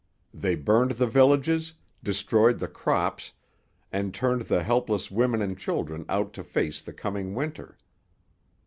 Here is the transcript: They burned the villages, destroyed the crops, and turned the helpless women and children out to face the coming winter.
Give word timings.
They 0.33 0.55
burned 0.55 0.93
the 0.93 1.05
villages, 1.05 1.73
destroyed 2.03 2.57
the 2.57 2.67
crops, 2.67 3.33
and 3.91 4.11
turned 4.15 4.41
the 4.41 4.63
helpless 4.63 5.11
women 5.11 5.43
and 5.43 5.55
children 5.55 6.05
out 6.09 6.33
to 6.33 6.43
face 6.43 6.81
the 6.81 6.89
coming 6.91 7.35
winter. 7.35 7.77